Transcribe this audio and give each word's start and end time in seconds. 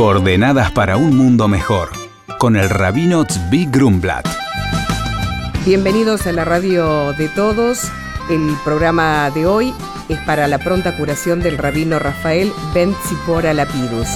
Coordenadas 0.00 0.72
para 0.72 0.96
un 0.96 1.14
mundo 1.14 1.46
mejor, 1.46 1.90
con 2.38 2.56
el 2.56 2.70
rabino 2.70 3.26
Tzvi 3.26 3.66
Grumblat. 3.66 4.26
Bienvenidos 5.66 6.26
a 6.26 6.32
la 6.32 6.46
radio 6.46 7.12
de 7.12 7.28
todos. 7.28 7.92
El 8.30 8.56
programa 8.64 9.28
de 9.28 9.44
hoy 9.44 9.74
es 10.08 10.18
para 10.20 10.48
la 10.48 10.56
pronta 10.56 10.96
curación 10.96 11.40
del 11.40 11.58
rabino 11.58 11.98
Rafael 11.98 12.50
Ben 12.72 12.94
Tzipora 12.94 13.52
Lapidus. 13.52 14.08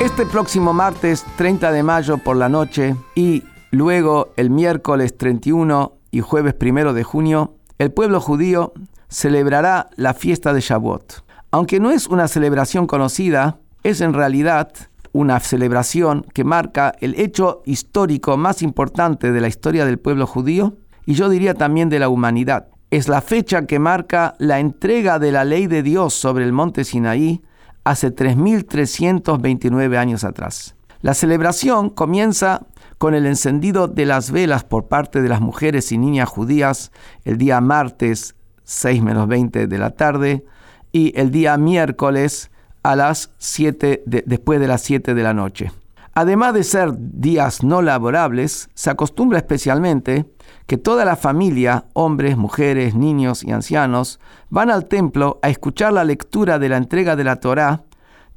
Este 0.00 0.26
próximo 0.26 0.72
martes 0.72 1.24
30 1.36 1.70
de 1.70 1.84
mayo 1.84 2.18
por 2.18 2.36
la 2.36 2.48
noche 2.48 2.96
y 3.14 3.44
luego 3.70 4.32
el 4.36 4.50
miércoles 4.50 5.16
31 5.16 5.92
y 6.10 6.18
jueves 6.18 6.56
1 6.60 6.94
de 6.94 7.04
junio, 7.04 7.54
el 7.78 7.92
pueblo 7.92 8.20
judío 8.20 8.72
celebrará 9.08 9.88
la 9.94 10.14
fiesta 10.14 10.52
de 10.52 10.62
Shavuot. 10.62 11.27
Aunque 11.50 11.80
no 11.80 11.90
es 11.90 12.06
una 12.08 12.28
celebración 12.28 12.86
conocida, 12.86 13.60
es 13.82 14.02
en 14.02 14.12
realidad 14.12 14.70
una 15.12 15.40
celebración 15.40 16.26
que 16.34 16.44
marca 16.44 16.92
el 17.00 17.18
hecho 17.18 17.62
histórico 17.64 18.36
más 18.36 18.60
importante 18.60 19.32
de 19.32 19.40
la 19.40 19.48
historia 19.48 19.86
del 19.86 19.98
pueblo 19.98 20.26
judío 20.26 20.76
y 21.06 21.14
yo 21.14 21.30
diría 21.30 21.54
también 21.54 21.88
de 21.88 22.00
la 22.00 22.10
humanidad. 22.10 22.68
Es 22.90 23.08
la 23.08 23.22
fecha 23.22 23.66
que 23.66 23.78
marca 23.78 24.34
la 24.38 24.60
entrega 24.60 25.18
de 25.18 25.32
la 25.32 25.44
ley 25.44 25.66
de 25.66 25.82
Dios 25.82 26.12
sobre 26.12 26.44
el 26.44 26.52
monte 26.52 26.84
Sinaí 26.84 27.42
hace 27.82 28.14
3.329 28.14 29.96
años 29.96 30.24
atrás. 30.24 30.74
La 31.00 31.14
celebración 31.14 31.88
comienza 31.88 32.66
con 32.98 33.14
el 33.14 33.24
encendido 33.24 33.88
de 33.88 34.04
las 34.04 34.30
velas 34.32 34.64
por 34.64 34.88
parte 34.88 35.22
de 35.22 35.28
las 35.30 35.40
mujeres 35.40 35.92
y 35.92 35.98
niñas 35.98 36.28
judías 36.28 36.92
el 37.24 37.38
día 37.38 37.60
martes 37.62 38.34
6 38.64 39.02
menos 39.02 39.28
20 39.28 39.66
de 39.66 39.78
la 39.78 39.90
tarde 39.90 40.44
y 40.92 41.18
el 41.18 41.30
día 41.30 41.56
miércoles 41.56 42.50
a 42.82 42.96
las 42.96 43.30
7 43.38 44.04
después 44.06 44.60
de 44.60 44.68
las 44.68 44.82
7 44.82 45.14
de 45.14 45.22
la 45.22 45.34
noche. 45.34 45.72
Además 46.14 46.52
de 46.54 46.64
ser 46.64 46.94
días 46.96 47.62
no 47.62 47.80
laborables, 47.80 48.70
se 48.74 48.90
acostumbra 48.90 49.38
especialmente 49.38 50.26
que 50.66 50.76
toda 50.76 51.04
la 51.04 51.14
familia, 51.14 51.84
hombres, 51.92 52.36
mujeres, 52.36 52.94
niños 52.94 53.44
y 53.44 53.52
ancianos, 53.52 54.18
van 54.50 54.70
al 54.70 54.86
templo 54.86 55.38
a 55.42 55.48
escuchar 55.48 55.92
la 55.92 56.04
lectura 56.04 56.58
de 56.58 56.68
la 56.68 56.76
entrega 56.76 57.14
de 57.14 57.24
la 57.24 57.36
Torá 57.36 57.84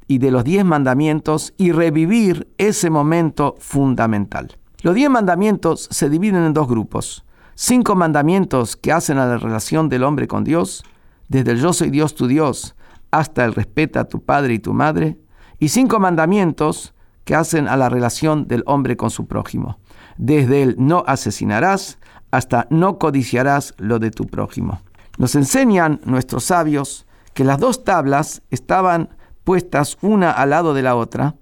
y 0.06 0.18
de 0.18 0.30
los 0.30 0.44
diez 0.44 0.64
mandamientos 0.64 1.54
y 1.56 1.72
revivir 1.72 2.48
ese 2.56 2.88
momento 2.88 3.56
fundamental. 3.58 4.56
Los 4.82 4.94
diez 4.94 5.10
mandamientos 5.10 5.88
se 5.90 6.08
dividen 6.08 6.44
en 6.44 6.52
dos 6.52 6.68
grupos. 6.68 7.24
Cinco 7.54 7.94
mandamientos 7.94 8.76
que 8.76 8.92
hacen 8.92 9.18
a 9.18 9.26
la 9.26 9.38
relación 9.38 9.88
del 9.88 10.04
hombre 10.04 10.28
con 10.28 10.44
Dios, 10.44 10.84
desde 11.28 11.52
el 11.52 11.60
yo 11.60 11.72
soy 11.72 11.90
Dios 11.90 12.14
tu 12.14 12.26
Dios 12.26 12.74
hasta 13.10 13.44
el 13.44 13.54
respeta 13.54 14.00
a 14.00 14.04
tu 14.04 14.22
padre 14.24 14.54
y 14.54 14.58
tu 14.58 14.72
madre, 14.72 15.18
y 15.58 15.68
cinco 15.68 16.00
mandamientos 16.00 16.94
que 17.24 17.34
hacen 17.34 17.68
a 17.68 17.76
la 17.76 17.88
relación 17.88 18.48
del 18.48 18.64
hombre 18.66 18.96
con 18.96 19.10
su 19.10 19.26
prójimo, 19.26 19.78
desde 20.16 20.62
el 20.62 20.76
no 20.78 21.04
asesinarás 21.06 21.98
hasta 22.30 22.66
no 22.70 22.98
codiciarás 22.98 23.74
lo 23.78 23.98
de 23.98 24.10
tu 24.10 24.26
prójimo. 24.26 24.80
Nos 25.18 25.34
enseñan 25.34 26.00
nuestros 26.04 26.44
sabios 26.44 27.06
que 27.34 27.44
las 27.44 27.60
dos 27.60 27.84
tablas 27.84 28.42
estaban 28.50 29.10
puestas 29.44 29.98
una 30.00 30.30
al 30.30 30.50
lado 30.50 30.74
de 30.74 30.82
la 30.82 30.96
otra, 30.96 31.36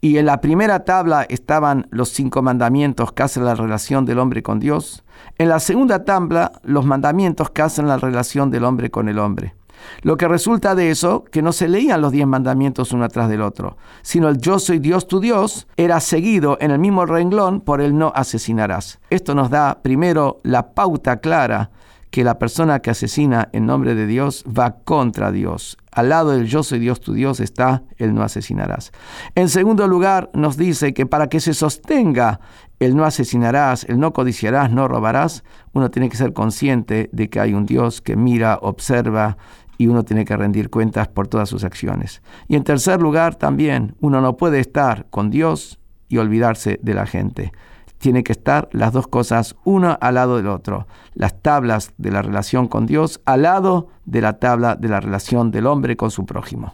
y 0.00 0.16
en 0.16 0.26
la 0.26 0.40
primera 0.40 0.84
tabla 0.84 1.26
estaban 1.28 1.86
los 1.90 2.08
cinco 2.10 2.42
mandamientos 2.42 3.12
que 3.12 3.22
hacen 3.22 3.44
la 3.44 3.54
relación 3.54 4.06
del 4.06 4.18
hombre 4.18 4.42
con 4.42 4.58
Dios, 4.58 5.04
en 5.36 5.48
la 5.48 5.60
segunda 5.60 6.04
tabla 6.04 6.52
los 6.64 6.86
mandamientos 6.86 7.50
que 7.50 7.62
hacen 7.62 7.86
la 7.86 7.98
relación 7.98 8.50
del 8.50 8.64
hombre 8.64 8.90
con 8.90 9.08
el 9.08 9.18
hombre. 9.18 9.54
Lo 10.02 10.16
que 10.16 10.28
resulta 10.28 10.74
de 10.74 10.90
eso, 10.90 11.24
que 11.24 11.42
no 11.42 11.52
se 11.52 11.68
leían 11.68 12.00
los 12.00 12.12
diez 12.12 12.26
mandamientos 12.26 12.92
uno 12.92 13.04
atrás 13.04 13.28
del 13.28 13.42
otro, 13.42 13.76
sino 14.02 14.28
el 14.28 14.38
yo 14.38 14.58
soy 14.58 14.78
Dios 14.78 15.06
tu 15.06 15.20
Dios 15.20 15.66
era 15.76 16.00
seguido 16.00 16.58
en 16.60 16.70
el 16.70 16.78
mismo 16.78 17.06
renglón 17.06 17.60
por 17.60 17.80
el 17.80 17.96
no 17.96 18.12
asesinarás. 18.14 19.00
Esto 19.10 19.34
nos 19.34 19.50
da 19.50 19.80
primero 19.82 20.40
la 20.42 20.72
pauta 20.74 21.20
clara 21.20 21.70
que 22.10 22.24
la 22.24 22.38
persona 22.38 22.80
que 22.80 22.90
asesina 22.90 23.48
en 23.52 23.66
nombre 23.66 23.94
de 23.94 24.06
Dios 24.06 24.44
va 24.46 24.76
contra 24.84 25.30
Dios. 25.30 25.76
Al 25.92 26.08
lado 26.08 26.30
del 26.30 26.46
yo 26.46 26.62
soy 26.62 26.78
Dios 26.80 27.00
tu 27.00 27.12
Dios 27.12 27.40
está 27.40 27.84
el 27.98 28.14
no 28.14 28.22
asesinarás. 28.22 28.92
En 29.34 29.48
segundo 29.48 29.86
lugar, 29.86 30.30
nos 30.34 30.56
dice 30.56 30.92
que 30.92 31.06
para 31.06 31.28
que 31.28 31.40
se 31.40 31.54
sostenga 31.54 32.40
el 32.80 32.96
no 32.96 33.04
asesinarás, 33.04 33.84
el 33.84 33.98
no 33.98 34.12
codiciarás, 34.12 34.72
no 34.72 34.88
robarás, 34.88 35.44
uno 35.72 35.90
tiene 35.90 36.08
que 36.08 36.16
ser 36.16 36.32
consciente 36.32 37.10
de 37.12 37.28
que 37.28 37.38
hay 37.38 37.54
un 37.54 37.66
Dios 37.66 38.00
que 38.00 38.16
mira, 38.16 38.58
observa 38.60 39.36
y 39.78 39.86
uno 39.86 40.04
tiene 40.04 40.24
que 40.24 40.36
rendir 40.36 40.68
cuentas 40.68 41.08
por 41.08 41.28
todas 41.28 41.48
sus 41.48 41.64
acciones. 41.64 42.22
Y 42.48 42.56
en 42.56 42.64
tercer 42.64 43.00
lugar, 43.00 43.36
también 43.36 43.94
uno 44.00 44.20
no 44.20 44.36
puede 44.36 44.60
estar 44.60 45.06
con 45.10 45.30
Dios 45.30 45.78
y 46.08 46.18
olvidarse 46.18 46.78
de 46.82 46.94
la 46.94 47.06
gente. 47.06 47.52
Tiene 48.00 48.24
que 48.24 48.32
estar 48.32 48.70
las 48.72 48.94
dos 48.94 49.08
cosas 49.08 49.56
uno 49.62 49.98
al 50.00 50.14
lado 50.14 50.38
del 50.38 50.46
otro. 50.46 50.86
Las 51.12 51.42
tablas 51.42 51.92
de 51.98 52.10
la 52.10 52.22
relación 52.22 52.66
con 52.66 52.86
Dios 52.86 53.20
al 53.26 53.42
lado 53.42 53.88
de 54.06 54.22
la 54.22 54.38
tabla 54.38 54.74
de 54.74 54.88
la 54.88 55.00
relación 55.00 55.50
del 55.50 55.66
hombre 55.66 55.98
con 55.98 56.10
su 56.10 56.24
prójimo. 56.24 56.72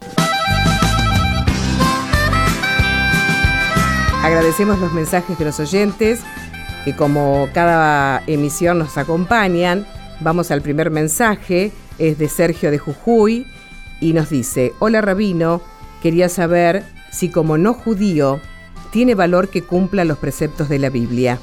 Agradecemos 4.23 4.79
los 4.79 4.93
mensajes 4.93 5.37
de 5.37 5.43
los 5.43 5.59
oyentes 5.59 6.21
que 6.85 6.95
como 6.95 7.49
cada 7.53 8.23
emisión 8.25 8.79
nos 8.79 8.97
acompañan. 8.97 9.85
Vamos 10.21 10.49
al 10.49 10.61
primer 10.61 10.91
mensaje 10.91 11.73
es 11.99 12.17
de 12.17 12.29
Sergio 12.29 12.71
de 12.71 12.77
Jujuy 12.77 13.45
y 13.99 14.13
nos 14.13 14.29
dice, 14.29 14.71
hola 14.79 15.01
rabino, 15.01 15.61
quería 16.01 16.29
saber 16.29 16.85
si 17.11 17.29
como 17.29 17.57
no 17.57 17.73
judío 17.73 18.39
tiene 18.91 19.15
valor 19.15 19.49
que 19.49 19.61
cumpla 19.61 20.05
los 20.05 20.17
preceptos 20.17 20.69
de 20.69 20.79
la 20.79 20.89
Biblia. 20.89 21.39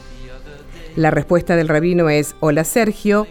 La 0.97 1.11
respuesta 1.11 1.57
del 1.57 1.69
rabino 1.69 2.09
es, 2.09 2.37
hola 2.41 2.65
Sergio, 2.65 3.27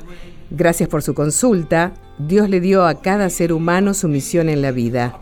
gracias 0.49 0.89
por 0.89 1.01
su 1.01 1.13
consulta, 1.13 1.93
Dios 2.17 2.49
le 2.49 2.59
dio 2.59 2.85
a 2.85 3.01
cada 3.01 3.29
ser 3.29 3.53
humano 3.53 3.93
su 3.93 4.07
misión 4.07 4.49
en 4.49 4.61
la 4.61 4.71
vida. 4.71 5.19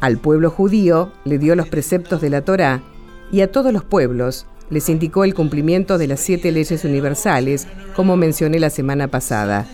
Al 0.00 0.18
pueblo 0.18 0.50
judío 0.50 1.12
le 1.24 1.38
dio 1.38 1.54
los 1.56 1.68
preceptos 1.68 2.20
de 2.20 2.30
la 2.30 2.42
Torá 2.42 2.82
y 3.30 3.40
a 3.40 3.50
todos 3.50 3.72
los 3.72 3.84
pueblos 3.84 4.46
les 4.70 4.88
indicó 4.88 5.24
el 5.24 5.34
cumplimiento 5.34 5.98
de 5.98 6.08
las 6.08 6.20
siete 6.20 6.50
leyes 6.50 6.84
universales, 6.84 7.66
como 7.94 8.16
mencioné 8.16 8.58
la 8.58 8.70
semana 8.70 9.08
pasada 9.08 9.66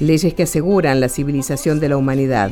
leyes 0.00 0.34
que 0.34 0.44
aseguran 0.44 1.00
la 1.00 1.08
civilización 1.08 1.80
de 1.80 1.88
la 1.88 1.96
humanidad. 1.96 2.50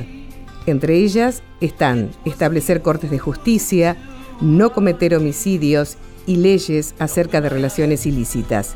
Entre 0.67 0.97
ellas 0.97 1.43
están 1.61 2.11
establecer 2.25 2.83
cortes 2.83 3.11
de 3.11 3.19
justicia, 3.19 3.97
no 4.41 4.73
cometer 4.73 5.15
homicidios 5.15 5.99
y 6.27 6.37
leyes 6.37 6.95
acerca 6.99 7.41
de 7.41 7.49
relaciones 7.49 8.05
ilícitas. 8.07 8.75